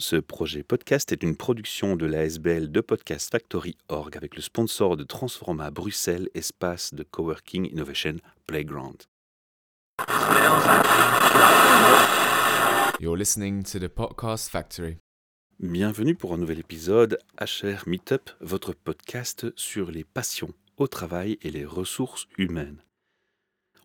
[0.00, 4.96] Ce projet podcast est une production de l'ASBL de Podcast Factory Org avec le sponsor
[4.96, 8.16] de Transforma Bruxelles, espace de coworking innovation
[8.46, 9.02] playground.
[12.98, 14.96] You're listening to the Podcast Factory.
[15.58, 21.50] Bienvenue pour un nouvel épisode HR Meetup, votre podcast sur les passions au travail et
[21.50, 22.82] les ressources humaines.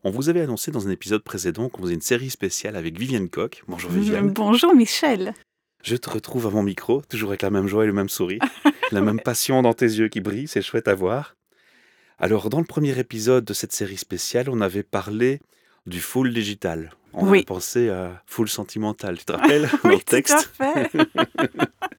[0.05, 3.27] On vous avait annoncé dans un épisode précédent qu'on faisait une série spéciale avec Viviane
[3.27, 3.63] Coq.
[3.67, 4.29] Bonjour Viviane.
[4.33, 5.33] Bonjour Michel.
[5.85, 8.41] Je te retrouve à mon micro, toujours avec la même joie et le même sourire,
[8.91, 11.35] la même passion dans tes yeux qui brille, c'est chouette à voir.
[12.17, 15.41] Alors, dans le premier épisode de cette série spéciale, on avait parlé
[15.85, 16.91] du full digital.
[17.13, 17.41] On Oui.
[17.41, 20.91] a pensé à full sentimental, tu te rappelles Oui, le texte tout à fait.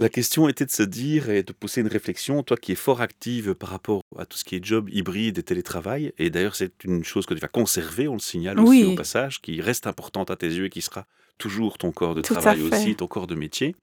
[0.00, 3.02] La question était de se dire et de pousser une réflexion, toi qui es fort
[3.02, 6.84] active par rapport à tout ce qui est job hybride et télétravail, et d'ailleurs c'est
[6.84, 10.30] une chose que tu vas conserver, on le signale aussi au passage, qui reste importante
[10.30, 13.26] à tes yeux et qui sera toujours ton corps de Tout travail aussi, ton corps
[13.26, 13.76] de métier.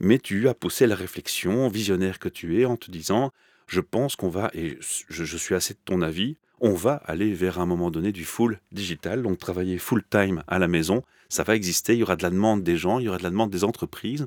[0.00, 3.30] Mais tu as poussé la réflexion, visionnaire que tu es, en te disant,
[3.66, 7.34] je pense qu'on va, et je, je suis assez de ton avis, on va aller
[7.34, 11.42] vers un moment donné du full digital, donc travailler full time à la maison, ça
[11.42, 13.30] va exister, il y aura de la demande des gens, il y aura de la
[13.30, 14.26] demande des entreprises.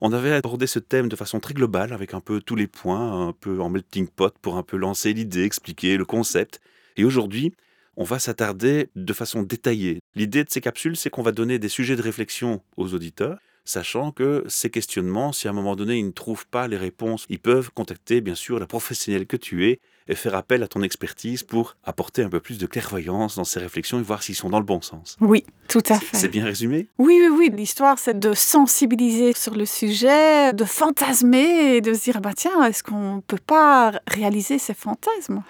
[0.00, 3.28] On avait abordé ce thème de façon très globale, avec un peu tous les points,
[3.28, 6.60] un peu en melting pot, pour un peu lancer l'idée, expliquer le concept.
[6.96, 7.54] Et aujourd'hui,
[7.96, 10.00] on va s'attarder de façon détaillée.
[10.14, 14.10] L'idée de ces capsules, c'est qu'on va donner des sujets de réflexion aux auditeurs, sachant
[14.12, 17.38] que ces questionnements, si à un moment donné ils ne trouvent pas les réponses, ils
[17.38, 21.42] peuvent contacter bien sûr la professionnelle que tu es et faire appel à ton expertise
[21.42, 24.60] pour apporter un peu plus de clairvoyance dans ces réflexions et voir s'ils sont dans
[24.60, 25.16] le bon sens.
[25.20, 26.28] Oui, tout à C'est fait.
[26.28, 26.86] bien résumé?
[26.98, 27.50] Oui, oui, oui.
[27.52, 32.62] L'histoire, c'est de sensibiliser sur le sujet, de fantasmer et de se dire, bah tiens,
[32.64, 35.42] est-ce qu'on peut pas réaliser ces fantasmes?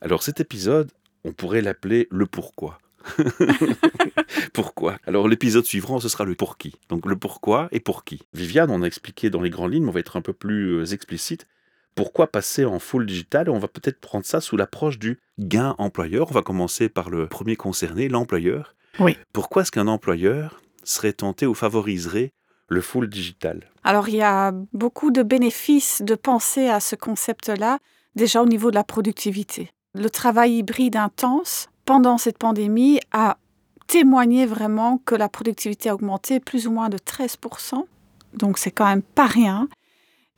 [0.00, 0.90] Alors cet épisode,
[1.24, 2.78] on pourrait l'appeler le pourquoi.
[4.52, 4.98] pourquoi?
[5.06, 6.74] Alors l'épisode suivant, ce sera le pour qui?
[6.88, 8.22] Donc le pourquoi et pour qui?
[8.34, 10.80] Viviane, on a expliqué dans les grandes lignes, mais on va être un peu plus
[10.80, 11.46] euh, explicite.
[11.94, 13.50] Pourquoi passer en full digital?
[13.50, 16.30] On va peut-être prendre ça sous l'approche du gain employeur.
[16.30, 18.74] On va commencer par le premier concerné, l'employeur.
[18.98, 19.16] Oui.
[19.32, 22.32] Pourquoi est-ce qu'un employeur serait tenté ou favoriserait
[22.68, 23.68] le full digital?
[23.82, 27.78] Alors, il y a beaucoup de bénéfices de penser à ce concept-là,
[28.14, 29.70] déjà au niveau de la productivité.
[29.94, 33.36] Le travail hybride intense pendant cette pandémie a
[33.88, 37.84] témoigné vraiment que la productivité a augmenté plus ou moins de 13%.
[38.32, 39.66] Donc, c'est quand même pas rien.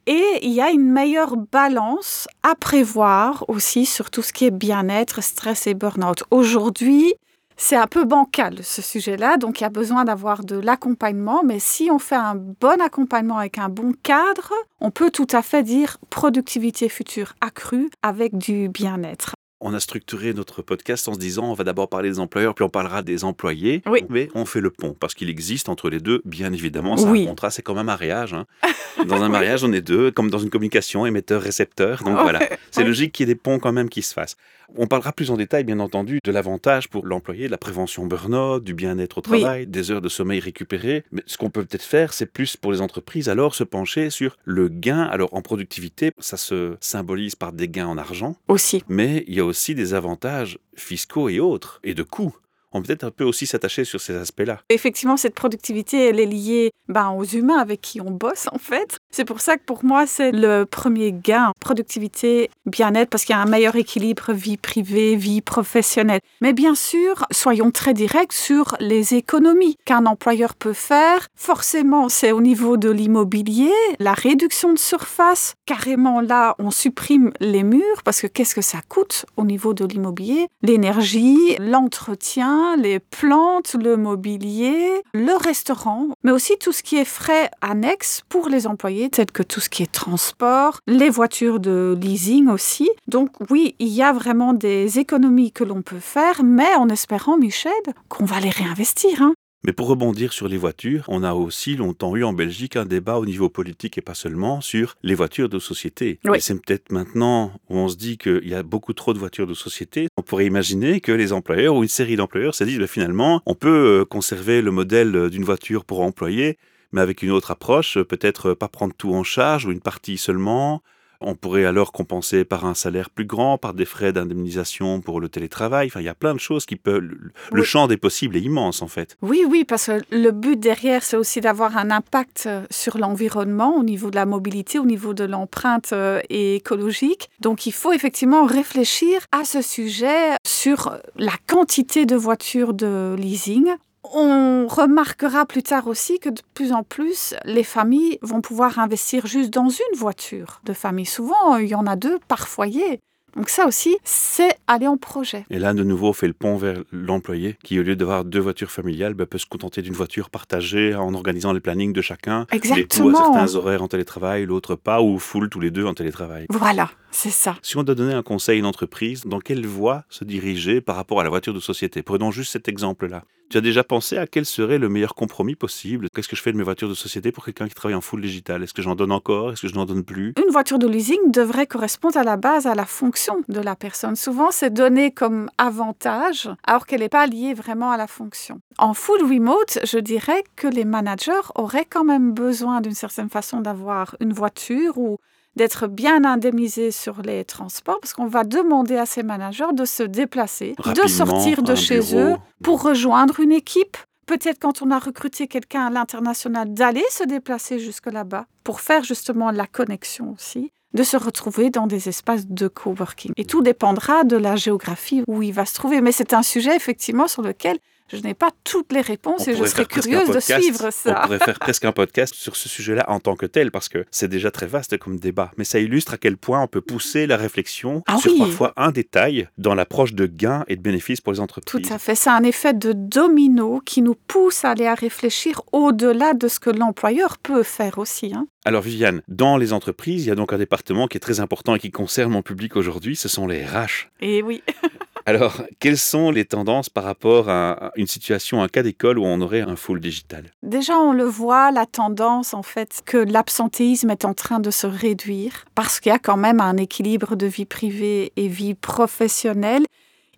[0.06, 4.50] Et il y a une meilleure balance à prévoir aussi sur tout ce qui est
[4.50, 6.24] bien-être, stress et burn-out.
[6.30, 7.12] Aujourd'hui,
[7.58, 11.58] c'est un peu bancal ce sujet-là, donc il y a besoin d'avoir de l'accompagnement, mais
[11.58, 15.62] si on fait un bon accompagnement avec un bon cadre, on peut tout à fait
[15.62, 19.34] dire productivité future accrue avec du bien-être.
[19.64, 22.64] On a structuré notre podcast en se disant on va d'abord parler des employeurs, puis
[22.64, 23.80] on parlera des employés.
[23.86, 24.00] Oui.
[24.08, 26.96] Mais on fait le pont parce qu'il existe entre les deux, bien évidemment.
[26.96, 27.22] C'est Oui.
[27.24, 28.34] un contrat, c'est comme un mariage.
[28.34, 28.46] hein.
[29.06, 32.02] Dans un mariage, on est deux, comme dans une communication, émetteur-récepteur.
[32.02, 32.40] Donc voilà,
[32.70, 34.36] c'est logique qu'il y ait des ponts quand même qui se fassent.
[34.76, 38.64] On parlera plus en détail, bien entendu, de l'avantage pour l'employé, de la prévention burn-out,
[38.64, 39.40] du bien-être au Oui.
[39.40, 41.04] travail, des heures de sommeil récupérées.
[41.12, 44.36] Mais ce qu'on peut peut-être faire, c'est plus pour les entreprises, alors se pencher sur
[44.44, 45.02] le gain.
[45.02, 48.36] Alors en productivité, ça se symbolise par des gains en argent.
[48.48, 48.82] Aussi.
[48.88, 52.34] Mais il y a aussi des avantages fiscaux et autres, et de coûts.
[52.74, 54.62] On peut peut-être un peu aussi s'attacher sur ces aspects-là.
[54.70, 58.98] Effectivement, cette productivité, elle est liée ben, aux humains avec qui on bosse, en fait.
[59.14, 61.52] C'est pour ça que pour moi, c'est le premier gain.
[61.60, 66.20] Productivité, bien-être, parce qu'il y a un meilleur équilibre vie privée, vie professionnelle.
[66.40, 71.28] Mais bien sûr, soyons très directs sur les économies qu'un employeur peut faire.
[71.36, 75.56] Forcément, c'est au niveau de l'immobilier, la réduction de surface.
[75.66, 79.84] Carrément, là, on supprime les murs, parce que qu'est-ce que ça coûte au niveau de
[79.84, 80.46] l'immobilier?
[80.62, 87.50] L'énergie, l'entretien, les plantes, le mobilier, le restaurant, mais aussi tout ce qui est frais
[87.60, 92.48] annexes pour les employés, tels que tout ce qui est transport, les voitures de leasing
[92.48, 92.90] aussi.
[93.08, 97.38] Donc oui, il y a vraiment des économies que l'on peut faire, mais en espérant,
[97.38, 97.72] Michel,
[98.08, 99.22] qu'on va les réinvestir.
[99.22, 99.34] hein.
[99.64, 103.18] Mais pour rebondir sur les voitures, on a aussi longtemps eu en Belgique un débat
[103.18, 106.18] au niveau politique et pas seulement sur les voitures de société.
[106.24, 106.38] Oui.
[106.38, 109.46] Et c'est peut-être maintenant où on se dit qu'il y a beaucoup trop de voitures
[109.46, 110.08] de société.
[110.16, 113.54] On pourrait imaginer que les employeurs ou une série d'employeurs se disent ben, finalement, on
[113.54, 116.58] peut euh, conserver le modèle euh, d'une voiture pour employer,
[116.92, 120.18] mais avec une autre approche, peut-être euh, pas prendre tout en charge ou une partie
[120.18, 120.82] seulement.
[121.24, 125.28] On pourrait alors compenser par un salaire plus grand, par des frais d'indemnisation pour le
[125.28, 125.86] télétravail.
[125.86, 127.00] Enfin, il y a plein de choses qui peuvent.
[127.00, 127.64] Le Oui.
[127.64, 129.16] champ des possibles est immense en fait.
[129.22, 133.76] Oui, oui, parce que le but derrière, c'est aussi d'avoir un impact euh, sur l'environnement
[133.76, 137.30] au niveau de la mobilité, au niveau de l'empreinte euh, écologique.
[137.38, 143.68] Donc, il faut effectivement réfléchir à ce sujet sur la quantité de voitures de leasing.
[144.14, 149.26] On remarquera plus tard aussi que de plus en plus, les familles vont pouvoir investir
[149.26, 151.06] juste dans une voiture de famille.
[151.06, 153.00] Souvent, il y en a deux par foyer.
[153.36, 155.46] Donc ça aussi, c'est aller en projet.
[155.48, 158.40] Et là, de nouveau, on fait le pont vers l'employé qui, au lieu d'avoir deux
[158.40, 162.46] voitures familiales, bah, peut se contenter d'une voiture partagée en organisant les plannings de chacun.
[162.52, 163.08] Exactement.
[163.08, 166.46] L'époux à certains horaires en télétravail, l'autre pas, ou full tous les deux en télétravail.
[166.50, 167.56] Voilà, c'est ça.
[167.62, 170.96] Si on doit donner un conseil à une entreprise, dans quelle voie se diriger par
[170.96, 172.02] rapport à la voiture de société?
[172.02, 173.24] Prenons juste cet exemple-là.
[173.52, 176.08] Tu as déjà pensé à quel serait le meilleur compromis possible?
[176.14, 178.22] Qu'est-ce que je fais de mes voitures de société pour quelqu'un qui travaille en full
[178.22, 178.62] digital?
[178.62, 179.52] Est-ce que j'en donne encore?
[179.52, 180.32] Est-ce que je n'en donne plus?
[180.42, 184.16] Une voiture de leasing devrait correspondre à la base à la fonction de la personne.
[184.16, 188.62] Souvent, c'est donné comme avantage alors qu'elle n'est pas liée vraiment à la fonction.
[188.78, 193.60] En full remote, je dirais que les managers auraient quand même besoin d'une certaine façon
[193.60, 195.18] d'avoir une voiture ou
[195.56, 200.02] d'être bien indemnisés sur les transports parce qu'on va demander à ces managers de se
[200.02, 203.96] déplacer, de sortir de chez eux pour rejoindre une équipe.
[204.26, 209.04] Peut-être quand on a recruté quelqu'un à l'international, d'aller se déplacer jusque là-bas pour faire
[209.04, 213.32] justement la connexion aussi de se retrouver dans des espaces de coworking.
[213.36, 216.00] Et tout dépendra de la géographie où il va se trouver.
[216.00, 217.78] Mais c'est un sujet effectivement sur lequel
[218.12, 221.20] je n'ai pas toutes les réponses et je serais curieuse de suivre ça.
[221.20, 224.04] On pourrait faire presque un podcast sur ce sujet-là en tant que tel, parce que
[224.10, 225.50] c'est déjà très vaste comme débat.
[225.56, 228.90] Mais ça illustre à quel point on peut pousser la réflexion ah sur parfois un
[228.90, 231.86] détail dans l'approche de gains et de bénéfices pour les entreprises.
[231.86, 232.14] Tout à fait.
[232.14, 236.60] C'est un effet de domino qui nous pousse à aller à réfléchir au-delà de ce
[236.60, 238.32] que l'employeur peut faire aussi.
[238.34, 238.46] Hein.
[238.64, 241.74] Alors Viviane, dans les entreprises, il y a donc un département qui est très important
[241.74, 244.10] et qui concerne mon public aujourd'hui, ce sont les RH.
[244.20, 244.62] Et eh oui.
[245.24, 249.40] Alors, quelles sont les tendances par rapport à une situation, un cas d'école où on
[249.40, 254.24] aurait un full digital Déjà, on le voit, la tendance en fait que l'absentéisme est
[254.24, 257.66] en train de se réduire parce qu'il y a quand même un équilibre de vie
[257.66, 259.84] privée et vie professionnelle.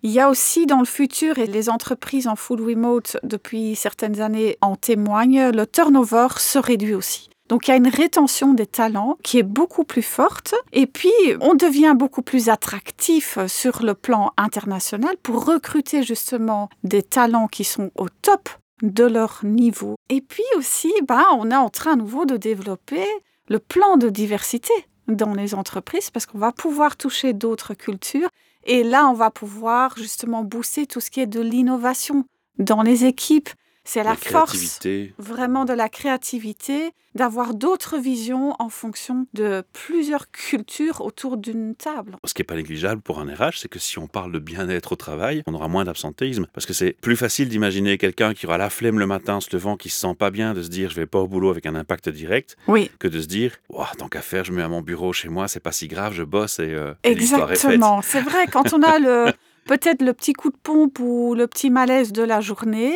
[0.03, 4.21] Il y a aussi dans le futur, et les entreprises en full remote depuis certaines
[4.21, 7.29] années en témoignent, le turnover se réduit aussi.
[7.47, 11.11] Donc il y a une rétention des talents qui est beaucoup plus forte et puis
[11.41, 17.63] on devient beaucoup plus attractif sur le plan international pour recruter justement des talents qui
[17.63, 18.49] sont au top
[18.81, 19.95] de leur niveau.
[20.09, 23.05] Et puis aussi, bah, on est en train à nouveau de développer
[23.47, 24.73] le plan de diversité
[25.07, 28.29] dans les entreprises parce qu'on va pouvoir toucher d'autres cultures
[28.63, 32.25] et là on va pouvoir justement booster tout ce qui est de l'innovation
[32.57, 33.49] dans les équipes
[33.85, 34.79] c'est la, force
[35.17, 42.17] vraiment de la créativité, d'avoir d'autres visions en fonction de plusieurs cultures autour d'une table.
[42.25, 44.91] Ce qui n'est pas négligeable pour un RH, c'est que si on parle de bien-être
[44.91, 46.47] au travail, on aura moins d'absentéisme.
[46.53, 49.49] Parce que c'est plus facile d'imaginer quelqu'un qui aura la flemme le matin en se
[49.53, 51.65] levant, qui se sent pas bien, de se dire je vais pas au boulot avec
[51.65, 52.91] un impact direct, oui.
[52.99, 53.53] que de se dire
[53.95, 56.23] tant qu'à faire, je mets à mon bureau chez moi, c'est pas si grave, je
[56.23, 58.01] bosse et, euh, Exactement.
[58.01, 59.31] C'est vrai, quand on a le
[59.65, 62.95] peut-être le petit coup de pompe ou le petit malaise de la journée,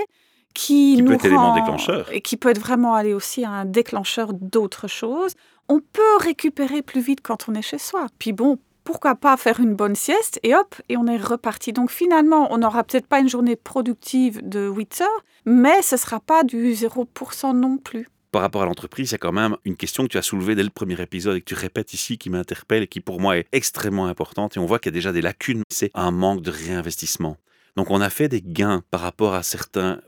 [0.53, 2.11] qui, peut être déclencheur.
[2.11, 5.33] Et qui peut être vraiment aller aussi à un déclencheur d'autres choses.
[5.67, 8.07] On peut récupérer plus vite quand on est chez soi.
[8.17, 11.73] Puis bon, pourquoi pas faire une bonne sieste et hop, et on est reparti.
[11.73, 15.99] Donc finalement, on n'aura peut-être pas une journée productive de 8 heures, mais ce ne
[15.99, 18.07] sera pas du 0% non plus.
[18.31, 20.55] Par rapport à l'entreprise, il y a quand même une question que tu as soulevée
[20.55, 23.37] dès le premier épisode et que tu répètes ici qui m'interpelle et qui pour moi
[23.37, 24.57] est extrêmement importante.
[24.57, 25.63] Et on voit qu'il y a déjà des lacunes.
[25.69, 27.37] C'est un manque de réinvestissement.
[27.75, 30.01] Donc on a fait des gains par rapport à certains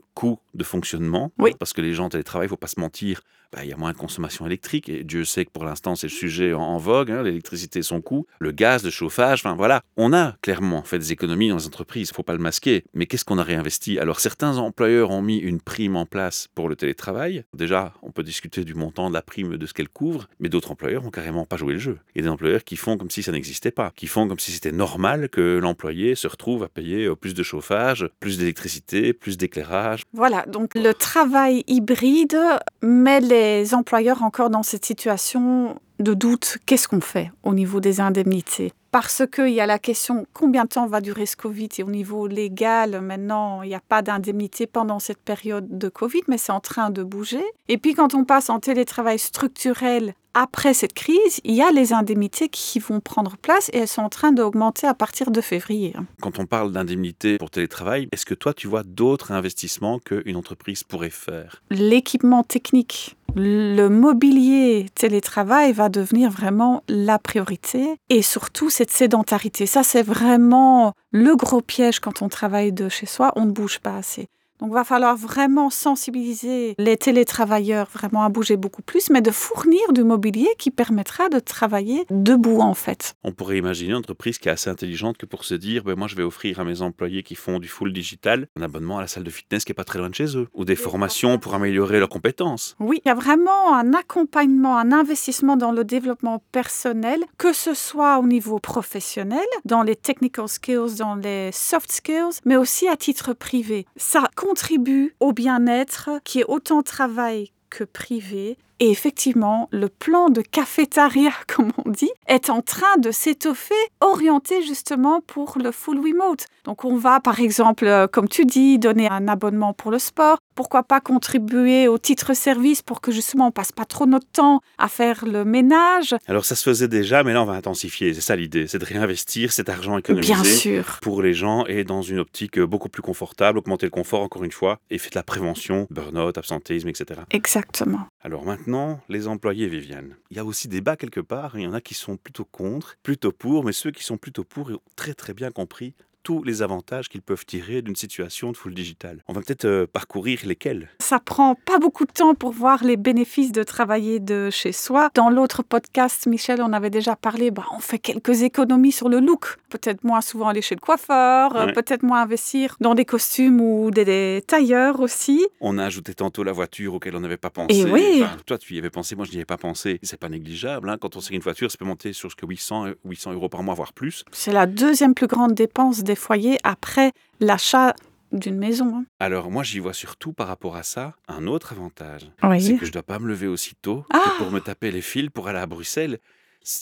[0.53, 1.31] de fonctionnement.
[1.37, 1.51] Oui.
[1.59, 3.21] Parce que les gens en télétravail, il ne faut pas se mentir,
[3.51, 4.87] bah, il y a moins de consommation électrique.
[4.87, 7.11] Et Dieu sait que pour l'instant, c'est le sujet en, vogue.
[7.11, 8.25] Hein, L'électricité, son coût.
[8.39, 9.41] Le gaz, le chauffage.
[9.41, 9.81] Enfin voilà.
[9.97, 12.09] On a clairement fait des économies dans les entreprises.
[12.09, 12.85] Il ne faut pas le masquer.
[12.93, 13.99] Mais qu'est-ce qu'on a réinvesti?
[13.99, 17.43] Alors certains employeurs ont mis une prime en place pour le télétravail.
[17.53, 20.29] Déjà, on peut discuter du montant de la prime, de ce qu'elle couvre.
[20.39, 21.99] Mais d'autres employeurs ont carrément pas joué le jeu.
[22.15, 23.91] Il y a des employeurs qui font comme si ça n'existait pas.
[23.97, 27.43] Qui font comme si c'était normal que l'employé se retrouve à payer euh, plus de
[27.43, 30.03] chauffage, plus d'électricité, plus d'éclairage.
[30.13, 30.45] Voilà.
[30.45, 32.37] Donc le travail hybride
[32.81, 36.57] met les employeurs encore dans cette situation de doute.
[36.65, 38.73] Qu'est-ce qu'on fait au niveau des indemnités?
[38.91, 41.69] Parce qu'il y a la question combien de temps va durer ce Covid?
[41.77, 46.23] Et au niveau légal, maintenant, il n'y a pas d'indemnité pendant cette période de Covid,
[46.27, 47.43] mais c'est en train de bouger.
[47.69, 51.93] Et puis quand on passe en télétravail structurel après cette crise, il y a les
[51.93, 55.93] indemnités qui vont prendre place et elles sont en train d'augmenter à partir de février.
[56.21, 60.83] Quand on parle d'indemnités pour télétravail, est-ce que toi tu vois d'autres investissements qu'une entreprise
[60.83, 61.61] pourrait faire?
[61.69, 69.65] L'équipement technique le mobilier télétravail va devenir vraiment la priorité et surtout cette sédentarité.
[69.65, 73.79] Ça, c'est vraiment le gros piège quand on travaille de chez soi, on ne bouge
[73.79, 74.27] pas assez.
[74.61, 79.31] Donc, il va falloir vraiment sensibiliser les télétravailleurs vraiment à bouger beaucoup plus, mais de
[79.31, 83.15] fournir du mobilier qui permettra de travailler debout, en fait.
[83.23, 86.07] On pourrait imaginer une entreprise qui est assez intelligente que pour se dire, ben moi,
[86.07, 89.07] je vais offrir à mes employés qui font du full digital un abonnement à la
[89.07, 91.55] salle de fitness qui est pas très loin de chez eux, ou des formations pour
[91.55, 92.75] améliorer leurs compétences.
[92.79, 97.73] Oui, il y a vraiment un accompagnement, un investissement dans le développement personnel, que ce
[97.73, 102.95] soit au niveau professionnel, dans les technical skills, dans les soft skills, mais aussi à
[102.95, 103.87] titre privé.
[103.95, 108.57] Ça contribue au bien-être qui est autant travail que privé.
[108.83, 114.63] Et effectivement, le plan de cafétéria, comme on dit, est en train de s'étoffer, orienté
[114.63, 116.47] justement pour le full remote.
[116.63, 120.39] Donc on va, par exemple, euh, comme tu dis, donner un abonnement pour le sport.
[120.55, 124.61] Pourquoi pas contribuer au titre service pour que justement on passe pas trop notre temps
[124.77, 126.15] à faire le ménage.
[126.27, 128.13] Alors ça se faisait déjà, mais là on va intensifier.
[128.13, 130.99] C'est ça l'idée, c'est de réinvestir cet argent économisé Bien sûr.
[131.01, 134.51] pour les gens et dans une optique beaucoup plus confortable, augmenter le confort encore une
[134.51, 137.21] fois et faire de la prévention, burn-out, absentéisme, etc.
[137.31, 138.07] Exactement.
[138.23, 138.70] Alors maintenant,
[139.09, 140.15] les employés, Viviane.
[140.29, 141.57] Il y a aussi débat quelque part.
[141.57, 144.43] Il y en a qui sont plutôt contre, plutôt pour, mais ceux qui sont plutôt
[144.43, 148.57] pour ont très très bien compris tous les avantages qu'ils peuvent tirer d'une situation de
[148.57, 149.23] full digital.
[149.27, 150.89] On va peut-être euh, parcourir lesquels.
[150.99, 155.09] Ça prend pas beaucoup de temps pour voir les bénéfices de travailler de chez soi.
[155.15, 159.19] Dans l'autre podcast, Michel, on avait déjà parlé, bah, on fait quelques économies sur le
[159.19, 159.57] look.
[159.69, 161.73] Peut-être moins souvent aller chez le coiffeur, euh, Ouais.
[161.73, 165.45] peut-être moins investir dans des costumes ou des, des tailleurs aussi.
[165.59, 167.79] On a ajouté tantôt la voiture auquel on n'avait pas pensé.
[167.79, 168.21] Et oui.
[168.23, 169.99] Enfin, toi, tu y avais pensé, moi, je n'y avais pas pensé.
[170.03, 170.89] C'est pas négligeable.
[170.89, 170.97] hein.
[170.99, 173.49] Quand on sait une voiture, ça peut monter sur ce que 800, euh, 800 euros
[173.49, 174.23] par mois, voire plus.
[174.31, 177.93] C'est la deuxième plus grande dépense des foyers après l'achat
[178.31, 178.91] d'une maison.
[178.95, 179.05] hein.
[179.19, 182.31] Alors moi, j'y vois surtout par rapport à ça un autre avantage.
[182.43, 182.61] Oui.
[182.61, 184.21] C'est que je dois pas me lever aussitôt Ah.
[184.37, 186.19] pour me taper les fils pour aller à Bruxelles.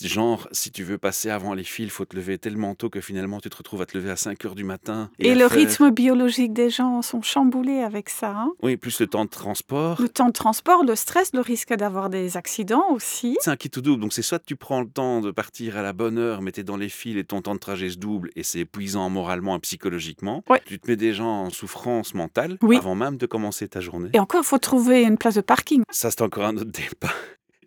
[0.01, 2.99] Genre, si tu veux passer avant les fils, il faut te lever tellement tôt que
[3.01, 5.09] finalement tu te retrouves à te lever à 5 heures du matin.
[5.19, 8.31] Et le faire- rythme biologique des gens sont chamboulés avec ça.
[8.35, 8.51] hein.
[8.61, 10.01] Oui, plus le temps de transport.
[10.01, 13.37] Le temps de transport, le stress, le risque d'avoir des accidents aussi.
[13.39, 14.01] C'est un kit ou double.
[14.01, 16.59] Donc c'est soit tu prends le temps de partir à la bonne heure, mais tu
[16.59, 19.55] es dans les fils et ton temps de trajet se double et c'est épuisant moralement
[19.55, 20.43] et psychologiquement.
[20.49, 20.61] Ouais.
[20.65, 22.77] Tu te mets des gens en souffrance mentale Oui.
[22.77, 24.09] avant même de commencer ta journée.
[24.13, 25.83] Et encore, il faut trouver une place de parking.
[25.89, 27.13] Ça, c'est encore un autre débat.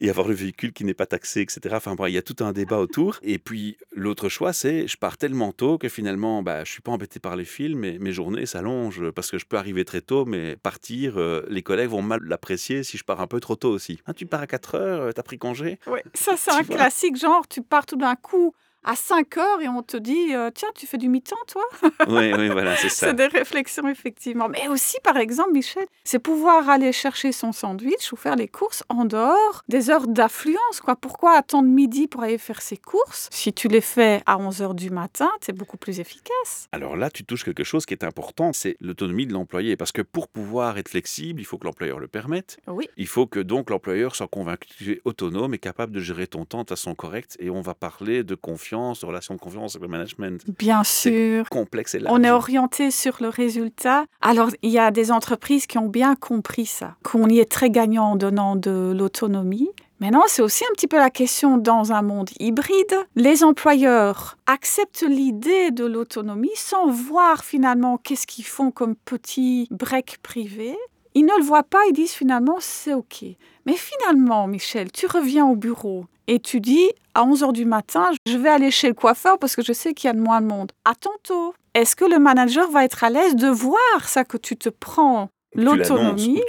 [0.04, 1.60] Et avoir le véhicule qui n'est pas taxé, etc.
[1.76, 3.18] Enfin, bref, il y a tout un débat autour.
[3.22, 6.90] Et puis, l'autre choix, c'est je pars tellement tôt que finalement, bah, je suis pas
[6.90, 10.24] embêté par les fils, mais mes journées s'allongent parce que je peux arriver très tôt,
[10.24, 13.70] mais partir, euh, les collègues vont mal l'apprécier si je pars un peu trop tôt
[13.70, 14.00] aussi.
[14.04, 15.78] Ah, tu pars à 4 heures, euh, t'as pris congé?
[16.14, 18.54] Ça, c'est un classique, genre, tu pars tout d'un coup
[18.84, 21.62] à 5 heures et on te dit, euh, tiens, tu fais du mi-temps, toi?
[22.08, 23.08] Oui, oui, voilà, c'est ça.
[23.08, 24.48] C'est des réflexions, effectivement.
[24.48, 28.82] Mais aussi, par exemple, Michel, c'est pouvoir aller chercher son sandwich ou faire les courses
[28.88, 30.80] en dehors des heures d'affluence.
[30.82, 30.96] quoi.
[30.96, 33.28] Pourquoi attendre midi pour aller faire ses courses?
[33.30, 36.66] Si tu les fais à 11 heures du matin, c'est beaucoup plus efficace.
[36.72, 39.76] Alors là, tu touches quelque chose qui est important, c'est l'autonomie de l'employé.
[39.76, 42.58] Parce que pour pouvoir être flexible, il faut que l'employeur le permette.
[42.66, 42.88] Oui.
[42.96, 46.26] Il faut que donc l'employeur soit convaincu que tu es autonome et capable de gérer
[46.26, 47.36] ton temps de façon correcte.
[47.38, 50.42] Et on va parler de confiance, de relation de confiance avec le management.
[50.58, 51.48] Bien sûr.
[51.50, 52.16] Complexe et large.
[52.18, 54.04] On est orienté sur le résultat.
[54.20, 57.70] Alors, il y a des entreprises qui ont bien compris ça, qu'on y est très
[57.70, 59.70] gagnant en donnant de l'autonomie.
[60.00, 62.96] Maintenant, c'est aussi un petit peu la question dans un monde hybride.
[63.14, 70.18] Les employeurs acceptent l'idée de l'autonomie sans voir finalement qu'est-ce qu'ils font comme petit break
[70.22, 70.76] privé.
[71.14, 73.24] Ils ne le voient pas, ils disent finalement c'est OK.
[73.66, 78.36] Mais finalement, Michel, tu reviens au bureau et tu dis à 11h du matin, je
[78.36, 80.46] vais aller chez le coiffeur parce que je sais qu'il y a de moins de
[80.46, 80.72] monde.
[80.84, 81.54] À tantôt.
[81.74, 85.30] Est-ce que le manager va être à l'aise de voir ça que tu te prends
[85.54, 86.40] l'autonomie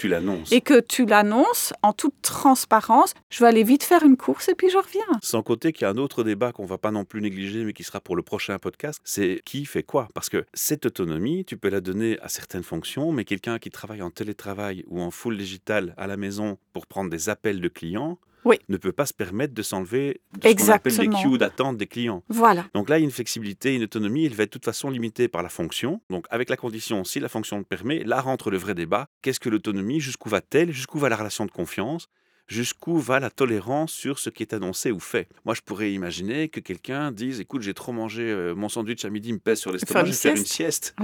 [0.51, 4.56] et que tu l'annonces en toute transparence Je vais aller vite faire une course et
[4.56, 5.01] puis je reviens.
[5.22, 7.74] Sans compter qu'il y a un autre débat qu'on va pas non plus négliger, mais
[7.74, 10.08] qui sera pour le prochain podcast, c'est qui fait quoi?
[10.13, 14.01] Parce que cette autonomie, tu peux la donner à certaines fonctions, mais quelqu'un qui travaille
[14.01, 18.18] en télétravail ou en full digital à la maison pour prendre des appels de clients
[18.46, 18.58] Oui.
[18.70, 21.88] ne peut pas se permettre de s'enlever de ce qu'on appelle les queues d'attente des
[21.88, 22.24] clients.
[22.30, 22.66] Voilà.
[22.74, 24.90] Donc là, il y a une flexibilité, une autonomie, elle va être de toute façon
[24.90, 26.02] limitée par la fonction.
[26.10, 29.08] Donc avec la condition, si la fonction le permet, là rentre le vrai débat.
[29.22, 30.00] Qu'est-ce que l'autonomie?
[30.00, 30.72] Jusqu'où va-t-elle?
[30.72, 32.08] Jusqu'où va la relation de confiance?
[32.48, 36.50] Jusqu'où va la tolérance sur ce qui est annoncé ou fait Moi, je pourrais imaginer
[36.50, 39.72] que quelqu'un dise Écoute, j'ai trop mangé, euh, mon sandwich à midi me pèse sur
[39.72, 40.54] l'estomac, je vais faire une sieste.
[40.54, 40.96] sieste.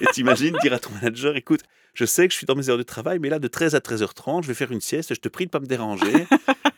[0.00, 1.60] Et t'imagines dire à ton manager Écoute,
[1.94, 3.80] je sais que je suis dans mes heures de travail, mais là, de 13 à
[3.80, 6.26] 13h30, je vais faire une sieste, je te prie de pas me déranger,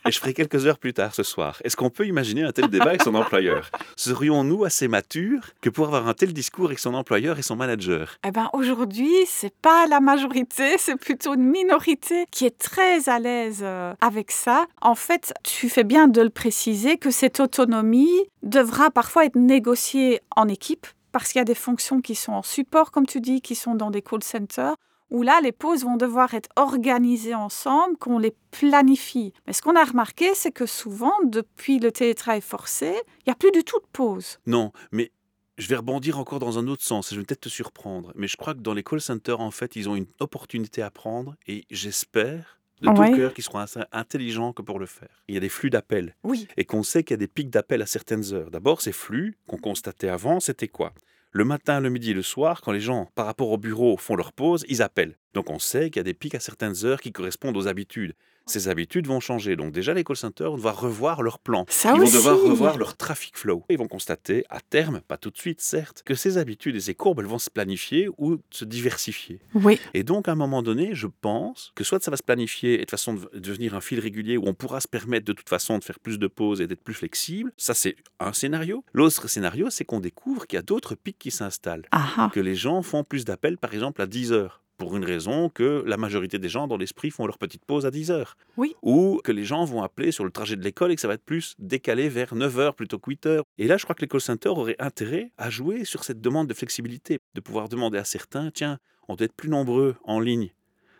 [0.05, 1.59] et je ferai quelques heures plus tard ce soir.
[1.63, 3.69] Est-ce qu'on peut imaginer un tel débat avec son employeur?
[3.95, 8.17] Serions-nous assez matures que pour avoir un tel discours avec son employeur et son manager?
[8.25, 13.19] Eh ben aujourd'hui, c'est pas la majorité, c'est plutôt une minorité qui est très à
[13.19, 14.65] l'aise euh, avec ça.
[14.81, 18.09] En fait, tu fais bien de le préciser que cette autonomie
[18.41, 22.41] devra parfois être négociée en équipe parce qu'il y a des fonctions qui sont en
[22.41, 24.75] support, comme tu dis, qui sont dans des call centers,
[25.13, 29.31] où là, les pauses vont devoir être organisées ensemble, qu'on les planifie.
[29.47, 33.35] Mais ce qu'on a remarqué, c'est que souvent, depuis le télétravail forcé, il n'y a
[33.35, 34.39] plus du tout de pause.
[34.45, 35.11] Non, mais
[35.59, 38.11] je vais rebondir encore dans un autre sens et je vais peut-être te surprendre.
[38.15, 40.89] Mais je crois que dans les call centers, en fait, ils ont une opportunité à
[40.89, 43.11] prendre et j'espère de tout Ouais.
[43.15, 45.23] cœur qu'ils seront assez intelligents que pour le faire.
[45.29, 46.47] Il y a des flux d'appels Oui.
[46.57, 48.49] et qu'on sait qu'il y a des pics d'appels à certaines heures.
[48.51, 50.91] D'abord, ces flux qu'on constatait avant, c'était quoi?
[51.35, 54.15] Le matin, le midi et le soir, quand les gens, par rapport au bureau, font
[54.15, 55.17] leur pause, ils appellent.
[55.33, 58.13] Donc on sait qu'il y a des pics à certaines heures qui correspondent aux habitudes.
[58.45, 59.55] Ces habitudes vont changer.
[59.55, 61.65] Donc déjà, les call centers vont devoir revoir leur plan.
[61.69, 62.11] Ça Ils aussi.
[62.13, 63.63] vont devoir revoir leur traffic flow.
[63.69, 66.93] Ils vont constater, à terme, pas tout de suite certes, que ces habitudes et ces
[66.95, 69.39] courbes elles vont se planifier ou se diversifier.
[69.53, 69.79] Oui.
[69.93, 72.85] Et donc, à un moment donné, je pense que soit ça va se planifier et
[72.85, 75.77] de façon de devenir un fil régulier où on pourra se permettre de toute façon
[75.77, 77.51] de faire plus de pauses et d'être plus flexible.
[77.57, 78.83] Ça, c'est un scénario.
[78.93, 81.85] L'autre scénario, c'est qu'on découvre qu'il y a d'autres pics qui s'installent.
[81.91, 82.31] Ah ah.
[82.33, 84.61] Que les gens font plus d'appels, par exemple, à 10 heures.
[84.83, 87.91] Pour une raison que la majorité des gens dans l'esprit font leur petite pause à
[87.91, 88.35] 10 heures.
[88.57, 88.75] Oui.
[88.81, 91.13] Ou que les gens vont appeler sur le trajet de l'école et que ça va
[91.13, 93.43] être plus décalé vers 9 heures plutôt que 8 heures.
[93.57, 96.49] Et là, je crois que les call centers auraient intérêt à jouer sur cette demande
[96.49, 100.49] de flexibilité, de pouvoir demander à certains, tiens, on doit être plus nombreux en ligne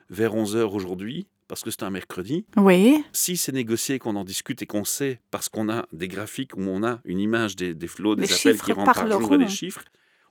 [0.10, 2.46] vers 11 heures aujourd'hui, parce que c'est un mercredi.
[2.56, 3.04] Oui.
[3.12, 6.62] Si c'est négocié, qu'on en discute et qu'on sait, parce qu'on a des graphiques où
[6.62, 9.38] on a une image des, des flots, des Les appels qui rentrent par jour et
[9.40, 9.84] des chiffres,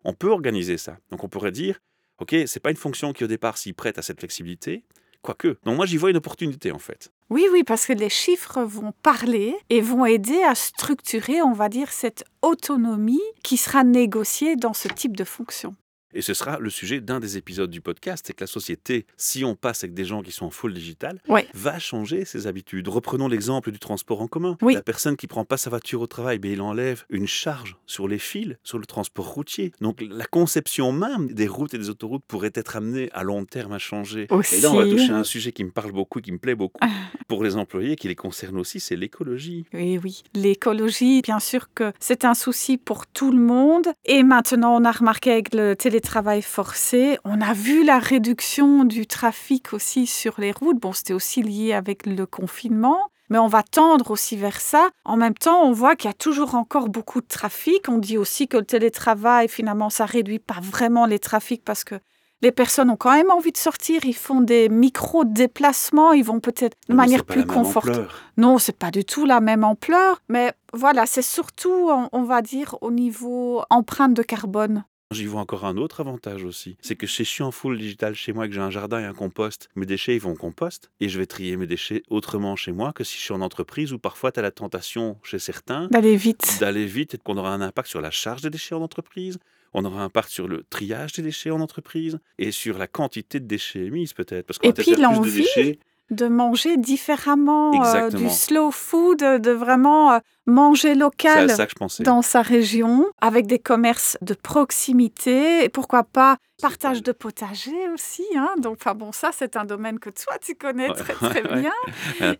[0.04, 0.96] on peut organiser ça.
[1.10, 1.80] Donc on pourrait dire,
[2.22, 4.84] OK, c'est pas une fonction qui au départ s'y prête à cette flexibilité,
[5.22, 5.58] quoique.
[5.64, 7.10] Donc moi j'y vois une opportunité en fait.
[7.30, 11.68] Oui, oui, parce que les chiffres vont parler et vont aider à structurer, on va
[11.68, 15.74] dire, cette autonomie qui sera négociée dans ce type de fonction.
[16.14, 19.44] Et ce sera le sujet d'un des épisodes du podcast, c'est que la société, si
[19.44, 21.46] on passe avec des gens qui sont en full digital, Ouais.
[21.54, 22.88] va changer ses habitudes.
[22.88, 24.56] Reprenons l'exemple du transport en commun.
[24.62, 24.74] Oui.
[24.74, 28.08] La personne qui prend pas sa voiture au travail, ben, il enlève une charge sur
[28.08, 29.72] les fils, sur le transport routier.
[29.80, 33.72] Donc la conception même des routes et des autoroutes pourrait être amenée à long terme
[33.72, 34.26] à changer.
[34.30, 34.56] Aussi.
[34.56, 36.54] Et là, on va toucher à un sujet qui me parle beaucoup, qui me plaît
[36.54, 36.80] beaucoup.
[37.28, 39.64] Pour les employés, qui les concerne aussi, c'est l'écologie.
[39.72, 40.22] Oui, oui.
[40.34, 43.86] L'écologie, bien sûr que c'est un souci pour tout le monde.
[44.04, 46.01] Et maintenant, on a remarqué avec le télétravail
[46.42, 50.80] forcé, on a vu la réduction du trafic aussi sur les routes.
[50.80, 53.08] Bon, c'était aussi lié avec le confinement.
[53.30, 54.90] Mais on va tendre aussi vers ça.
[55.06, 57.88] En même temps, on voit qu'il y a toujours encore beaucoup de trafic.
[57.88, 61.94] On dit aussi que le télétravail, finalement, ça réduit pas vraiment les trafics parce que
[62.42, 64.04] les personnes ont quand même envie de sortir.
[64.04, 66.12] Ils font des micro-déplacements.
[66.12, 68.08] Ils vont peut-être de manière plus confortable.
[68.36, 72.76] Non, c'est pas du tout la même ampleur, mais voilà, c'est surtout, on va dire,
[72.82, 74.84] au niveau empreinte de carbone.
[75.12, 76.76] J'y vois encore un autre avantage aussi.
[76.80, 79.00] C'est que si je suis en full digital chez moi et que j'ai un jardin
[79.00, 82.02] et un compost, mes déchets ils vont au compost et je vais trier mes déchets
[82.10, 85.18] autrement chez moi que si je suis en entreprise où parfois tu as la tentation
[85.22, 86.58] chez certains D'aller vite.
[86.60, 89.38] d'aller vite et qu'on aura un impact sur la charge des déchets en entreprise.
[89.74, 93.40] On aura un impact sur le triage des déchets en entreprise et sur la quantité
[93.40, 94.46] de déchets émises peut-être.
[94.46, 94.86] Parce qu'on va peut-être
[95.22, 95.78] plus de déchets.
[96.10, 101.72] De manger différemment, euh, du slow food, de vraiment euh, manger local ça que
[102.04, 108.24] dans sa région, avec des commerces de proximité, et pourquoi pas partage de potager aussi.
[108.36, 111.42] Hein Donc, enfin bon, ça, c'est un domaine que toi, tu connais Ouais, très, très
[111.42, 111.72] bien.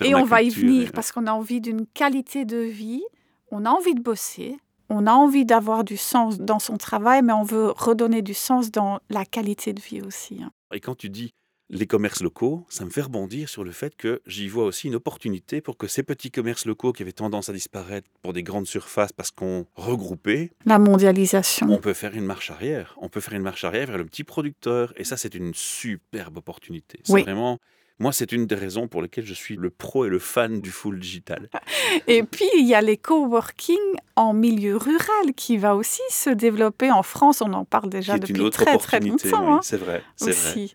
[0.05, 3.03] Et on va y venir parce qu'on a envie d'une qualité de vie,
[3.51, 4.57] on a envie de bosser,
[4.88, 8.70] on a envie d'avoir du sens dans son travail, mais on veut redonner du sens
[8.70, 10.40] dans la qualité de vie aussi.
[10.42, 10.51] hein.
[10.75, 11.33] Et quand tu dis
[11.70, 14.94] les commerces locaux, ça me fait rebondir sur le fait que j'y vois aussi une
[14.96, 18.66] opportunité pour que ces petits commerces locaux qui avaient tendance à disparaître pour des grandes
[18.66, 21.66] surfaces parce qu'on regroupait, La mondialisation.
[21.70, 22.94] on peut faire une marche arrière.
[23.01, 24.92] On peut faire une marche arrière vers le petit producteur.
[24.96, 27.01] Et ça, c'est une superbe opportunité.
[27.05, 27.22] C'est Oui.
[27.22, 27.59] vraiment.
[27.98, 30.70] Moi, c'est une des raisons pour lesquelles je suis le pro et le fan du
[30.72, 31.48] full digital.
[32.09, 33.79] Et puis, il y a les coworking
[34.16, 37.42] en milieu rural qui va aussi se développer en France.
[37.42, 39.18] On en parle déjà depuis très, très longtemps.
[39.25, 40.03] oui, hein, c'est vrai.
[40.16, 40.66] C'est vrai.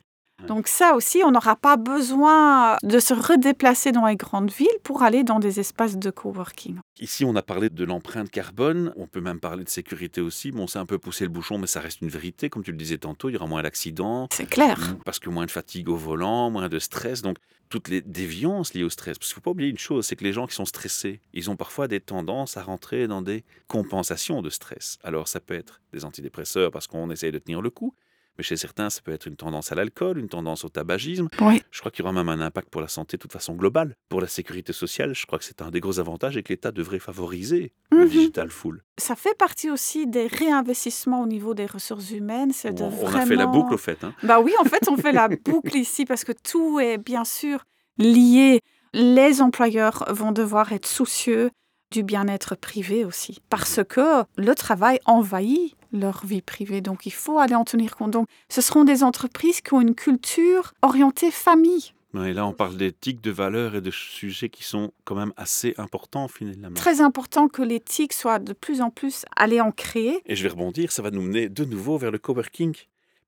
[0.45, 5.01] Donc ça aussi, on n'aura pas besoin de se redéplacer dans les grandes villes pour
[5.01, 6.79] aller dans des espaces de coworking.
[6.99, 8.93] Ici, on a parlé de l'empreinte carbone.
[8.95, 10.51] On peut même parler de sécurité aussi.
[10.51, 12.49] Bon, c'est un peu poussé le bouchon, mais ça reste une vérité.
[12.49, 14.27] Comme tu le disais tantôt, il y aura moins d'accidents.
[14.31, 14.95] C'est clair.
[15.05, 17.21] Parce que moins de fatigue au volant, moins de stress.
[17.21, 17.37] Donc,
[17.69, 19.17] toutes les déviances liées au stress.
[19.17, 21.19] Parce qu'il ne faut pas oublier une chose, c'est que les gens qui sont stressés,
[21.33, 24.97] ils ont parfois des tendances à rentrer dans des compensations de stress.
[25.03, 27.93] Alors, ça peut être des antidépresseurs parce qu'on essaye de tenir le coup.
[28.37, 31.27] Mais chez certains, ça peut être une tendance à l'alcool, une tendance au tabagisme.
[31.41, 31.61] Oui.
[31.71, 33.95] Je crois qu'il y aura même un impact pour la santé de toute façon globale.
[34.09, 36.71] Pour la sécurité sociale, je crois que c'est un des gros avantages et que l'État
[36.71, 38.09] devrait favoriser le Mhm.
[38.09, 38.83] digital full.
[38.97, 42.51] Ça fait partie aussi des réinvestissements au niveau des ressources humaines.
[42.53, 44.03] C'est de On, a fait la boucle au fait.
[44.03, 44.13] hein.
[44.23, 47.63] Bah oui, en fait, on fait la boucle ici parce que tout est bien sûr
[47.97, 48.61] lié.
[48.93, 51.51] Les employeurs vont devoir être soucieux
[51.91, 53.39] du bien-être privé aussi.
[53.49, 56.81] Parce que le travail envahit leur vie privée.
[56.81, 58.11] Donc il faut aller en tenir compte.
[58.11, 61.93] Donc ce seront des entreprises qui ont une culture orientée famille.
[62.25, 65.75] Et là, on parle d'éthique, de valeurs et de sujets qui sont quand même assez
[65.77, 66.73] importants finalement.
[66.73, 70.21] Très important que l'éthique soit de plus en plus allée en créer.
[70.25, 72.73] Et je vais rebondir, ça va nous mener de nouveau vers le coworking.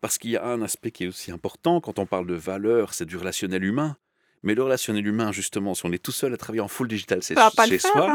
[0.02, 2.94] Parce qu'il y a un aspect qui est aussi important quand on parle de valeurs,
[2.94, 3.98] c'est du relationnel humain.
[4.44, 7.22] Mais le relationnel humain, justement, si on est tout seul à travailler en full digital,
[7.22, 7.36] c'est
[7.68, 7.92] chez faire.
[7.92, 8.12] soi.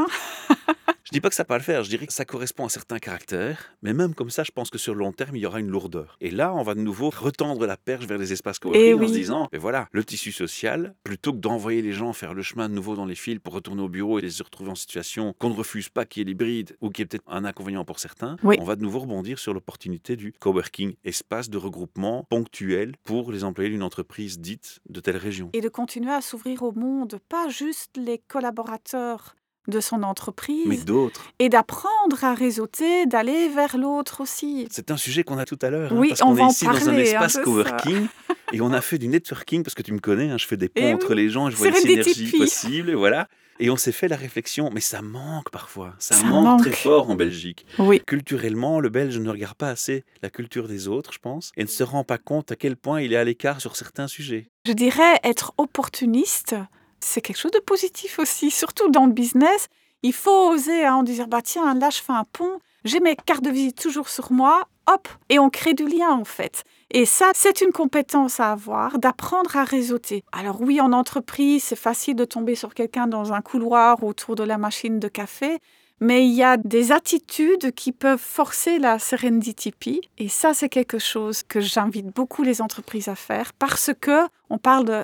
[0.49, 0.57] hein.
[1.05, 2.71] Je dis pas que ça va pas le faire, je dirais que ça correspond à
[2.71, 5.47] certains caractères, mais même comme ça, je pense que sur le long terme, il y
[5.47, 6.17] aura une lourdeur.
[6.23, 8.99] Et là, on va de nouveau retendre la perche vers les espaces coworking Eh en
[9.01, 9.09] oui.
[9.09, 12.71] se disant, mais voilà, le tissu social, plutôt que d'envoyer les gens faire le chemin
[12.71, 15.51] de nouveau dans les fils pour retourner au bureau et les retrouver en situation qu'on
[15.51, 17.99] ne refuse pas qu'il y ait l'hybride ou qu'il y ait peut-être un inconvénient pour
[17.99, 18.57] certains, Oui.
[18.59, 23.45] on va de nouveau rebondir sur l'opportunité du coworking, espace de regroupement ponctuel pour les
[23.45, 25.51] employés d'une entreprise dite de telle région.
[25.53, 29.37] Et de continuer à s'ouvrir au monde, pas juste les collaborateurs
[29.68, 31.24] de son entreprise, Mais d'autres.
[31.38, 34.66] et d'apprendre à réseauter, d'aller vers l'autre aussi.
[34.70, 35.92] C'est un sujet qu'on a tout à l'heure.
[35.92, 37.42] hein, Oui, parce on qu'on va est en ici dans un parler, hein, espace ça.
[37.42, 38.07] coworking
[38.53, 40.68] et on a fait du networking parce que tu me connais, hein, je fais des
[40.68, 42.14] ponts Eh entre oui, les gens, je vois une Serendipity.
[42.14, 43.29] synergie possible, et voilà.
[43.61, 45.94] Et on s'est fait la réflexion, mais ça manque parfois.
[46.00, 46.79] Ça, Ça manque, très manque.
[46.79, 47.64] fort en Belgique.
[47.79, 48.03] Oui.
[48.05, 51.68] Culturellement, le Belge ne regarde pas assez la culture des autres, je pense, et ne
[51.68, 54.48] se rend pas compte à quel point il est à l'écart sur certains sujets.
[54.66, 56.57] Je dirais être opportuniste,
[57.05, 59.69] c'est quelque chose de positif aussi, surtout dans le business.
[60.03, 63.17] Il faut oser hein, en disant bah tiens là je fais un pont, j'ai mes
[63.17, 66.64] cartes de visite toujours sur moi, hop et on crée du lien en fait.
[66.90, 70.25] Et ça c'est une compétence à avoir, d'apprendre à réseauter.
[70.33, 74.45] Alors oui en entreprise c'est facile de tomber sur quelqu'un dans un couloir autour de
[74.45, 75.59] la machine de café.
[76.01, 80.01] Mais il y a des attitudes qui peuvent forcer la serendipity.
[80.19, 84.59] Et ça, c'est quelque chose que j'invite beaucoup les entreprises à faire parce que on
[84.59, 85.03] parle de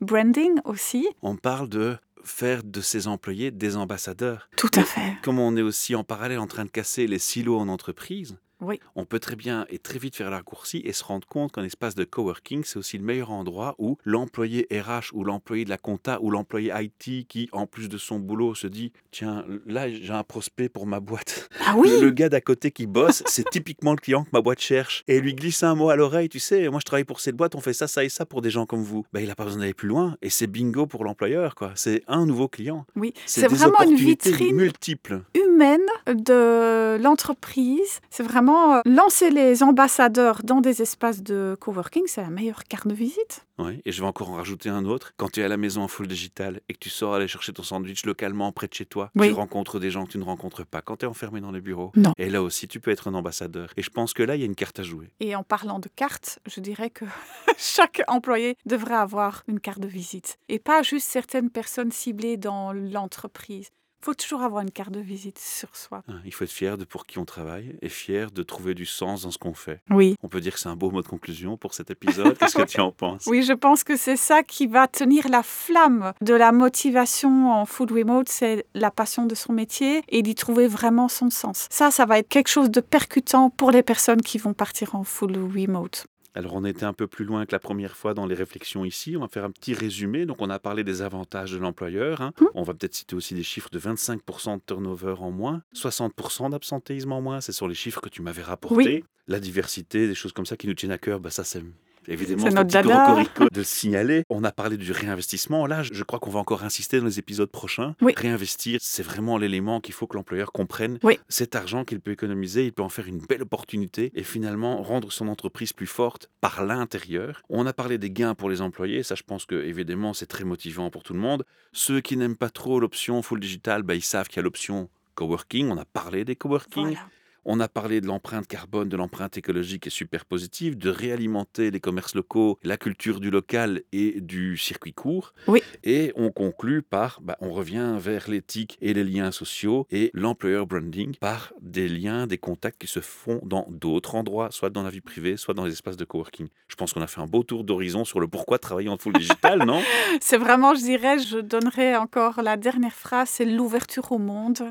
[0.00, 1.08] branding aussi.
[1.22, 4.48] On parle de faire de ses employés des ambassadeurs.
[4.56, 5.16] Tout à fait.
[5.22, 8.80] Comme on est aussi en parallèle en train de casser les silos en entreprise, Oui.
[8.96, 11.64] on peut très bien et très vite faire la raccourci et se rendre compte qu'un
[11.64, 15.78] espace de coworking, c'est aussi le meilleur endroit où l'employé RH ou l'employé de la
[15.78, 20.12] compta ou l'employé IT qui, en plus de son boulot, se dit Tiens, là, j'ai
[20.12, 21.48] un prospect pour ma boîte.
[21.66, 21.90] Ah oui?
[22.00, 25.04] Le gars d'à côté qui bosse, c'est typiquement le client que ma boîte cherche.
[25.06, 27.54] Et lui glisse un mot à l'oreille Tu sais, moi, je travaille pour cette boîte,
[27.54, 29.04] on fait ça, ça et ça pour des gens comme vous.
[29.12, 31.72] Ben, il n'a pas besoin d'aller plus loin et c'est bingo pour l'employeur, quoi.
[31.74, 32.86] C'est un nouveau client.
[32.96, 33.12] Oui.
[33.26, 35.22] C'est vraiment une vitrine multiples.
[35.34, 38.00] humaine de l'entreprise.
[38.10, 42.86] C'est vraiment euh, lancer les ambassadeurs dans des espaces de coworking, c'est la meilleure carte
[42.88, 43.44] de visite.
[43.58, 45.12] Oui, et je vais encore en rajouter un autre.
[45.16, 47.52] Quand tu es à la maison en full digital et que tu sors aller chercher
[47.52, 49.28] ton sandwich localement près de chez toi, Oui.
[49.28, 51.60] tu rencontres des gens que tu ne rencontres pas quand tu es enfermé dans les
[51.60, 51.90] bureaux.
[51.96, 52.12] Non.
[52.18, 53.70] Et là aussi, tu peux être un ambassadeur.
[53.76, 55.10] Et je pense que là, il y a une carte à jouer.
[55.20, 57.04] Et en parlant de cartes, je dirais que
[57.58, 60.38] chaque employé devrait avoir une carte de visite.
[60.48, 63.68] Et pas juste certaines personnes ciblées dans l'entreprise.
[64.00, 66.02] Il faut toujours avoir une carte de visite sur soi.
[66.08, 68.86] Hein, Il faut être fier de pour qui on travaille et fier de trouver du
[68.86, 69.80] sens dans ce qu'on fait.
[69.90, 70.16] Oui.
[70.22, 72.38] On peut dire que c'est un beau mot de conclusion pour cet épisode.
[72.38, 73.24] Qu'est-ce que tu en penses?
[73.26, 77.66] Oui, je pense que c'est ça qui va tenir la flamme de la motivation en
[77.66, 81.66] full remote, c'est la passion de son métier et d'y trouver vraiment son sens.
[81.70, 85.02] Ça, ça va être quelque chose de percutant pour les personnes qui vont partir en
[85.02, 86.06] full remote.
[86.34, 89.16] Alors, on était un peu plus loin que la première fois dans les réflexions ici.
[89.16, 90.26] On va faire un petit résumé.
[90.26, 92.20] Donc, on a parlé des avantages de l'employeur.
[92.20, 92.32] hein.
[92.54, 97.12] On va peut-être citer aussi des chiffres de 25% de turnover en moins, 60% d'absentéisme
[97.12, 97.40] en moins.
[97.40, 98.76] C'est sur les chiffres que tu m'avais rapportés.
[98.76, 99.04] Oui.
[99.26, 101.62] La diversité, des choses comme ça qui nous tiennent à cœur, bah, ça, c'est.
[102.08, 104.24] Évidemment, C'est notre un petit de le signaler.
[104.30, 105.66] On a parlé du réinvestissement.
[105.66, 107.94] Là, je crois qu'on va encore insister dans les épisodes prochains.
[108.00, 108.14] Oui.
[108.16, 110.98] Réinvestir, c'est vraiment l'élément qu'il faut que l'employeur comprenne.
[111.02, 111.18] Oui.
[111.28, 115.12] Cet argent qu'il peut économiser, il peut en faire une belle opportunité et finalement rendre
[115.12, 117.42] son entreprise plus forte par l'intérieur.
[117.50, 119.02] On a parlé des gains pour les employés.
[119.02, 121.44] Ça, je pense que évidemment, c'est très motivant pour tout le monde.
[121.72, 124.88] Ceux qui n'aiment pas trop l'option full digital, bah, ils savent qu'il y a l'option
[125.14, 125.70] coworking.
[125.70, 126.86] On a parlé des coworking.
[126.86, 127.00] Voilà.
[127.50, 131.80] On a parlé de l'empreinte carbone, de l'empreinte écologique est super positive, de réalimenter les
[131.80, 135.32] commerces locaux, la culture du local et du circuit court.
[135.46, 135.62] Oui.
[135.82, 140.62] Et on conclut par, bah, on revient vers l'éthique et les liens sociaux et l'employer
[140.66, 144.90] branding par des liens, des contacts qui se font dans d'autres endroits, soit dans la
[144.90, 146.48] vie privée, soit dans les espaces de coworking.
[146.68, 149.14] Je pense qu'on a fait un beau tour d'horizon sur le pourquoi travailler en full
[149.14, 149.80] digital, non?
[150.20, 154.68] C'est vraiment, je dirais, je donnerai encore la dernière phrase, c'est l'ouverture au monde.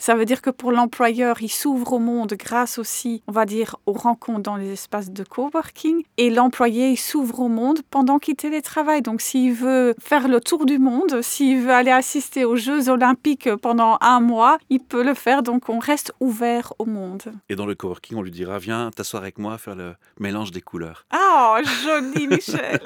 [0.00, 3.76] Ça veut dire que pour l'employeur, il s'ouvre au monde grâce aussi, on va dire,
[3.84, 6.04] aux rencontres dans les espaces de coworking.
[6.16, 9.02] Et l'employé, il s'ouvre au monde pendant qu'il télétravaille.
[9.02, 13.52] Donc, s'il veut faire le tour du monde, s'il veut aller assister aux Jeux olympiques
[13.56, 15.42] pendant un mois, il peut le faire.
[15.42, 17.22] Donc, on reste ouvert au monde.
[17.48, 20.60] Et dans le coworking, on lui dira, viens t'asseoir avec moi, faire le mélange des
[20.60, 21.06] couleurs.
[21.10, 22.80] Ah, joli Michel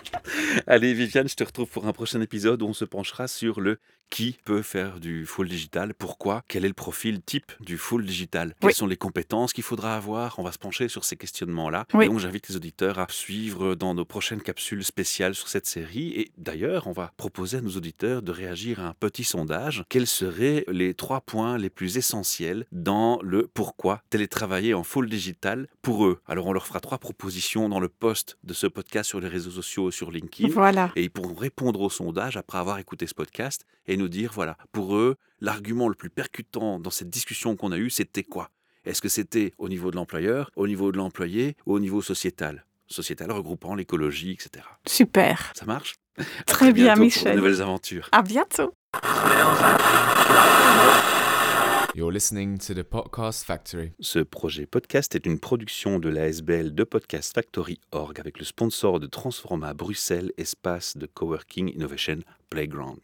[0.66, 3.78] Allez, Viviane, je te retrouve pour un prochain épisode où on se penchera sur le
[4.12, 8.04] qui peut faire du full digital, pourquoi, fois quel est le profil type du full
[8.04, 8.54] digital?
[8.60, 8.74] Quelles Oui.
[8.74, 10.38] sont les compétences qu'il faudra avoir?
[10.38, 11.86] On va se pencher sur ces questionnements-là.
[11.94, 12.04] Oui.
[12.04, 16.12] Et donc j'invite les auditeurs à suivre dans nos prochaines capsules spéciales sur cette série.
[16.12, 19.84] Et d'ailleurs, on va proposer à nos auditeurs de réagir à un petit sondage.
[19.88, 25.68] Quels seraient les trois points les plus essentiels dans le pourquoi télétravailler en full digital
[25.82, 26.20] pour eux?
[26.26, 29.50] Alors on leur fera trois propositions dans le post de ce podcast sur les réseaux
[29.50, 30.52] sociaux, sur LinkedIn.
[30.52, 30.92] Voilà.
[30.96, 34.56] Et ils pourront répondre au sondage après avoir écouté ce podcast et nous dire, voilà,
[34.72, 38.48] pour eux, l'argument le plus percutant dans cette discussion qu'on a eue, c'était quoi?
[38.84, 42.64] Est-ce que c'était au niveau de l'employeur, au niveau de l'employé ou au niveau sociétal?
[42.86, 44.64] Sociétal regroupant l'écologie, etc.
[44.86, 45.52] Super.
[45.54, 45.96] Ça marche?
[46.18, 47.36] À Très bien, pour de Michel.
[47.36, 48.08] nouvelles aventures.
[48.12, 48.74] À bientôt.
[51.94, 53.92] You're listening to the Podcast Factory.
[54.00, 59.00] Ce projet podcast est une production de l'ASBL de Podcast Factory Org avec le sponsor
[59.00, 62.18] de Transforma Bruxelles, espace de coworking innovation
[62.50, 62.98] playground.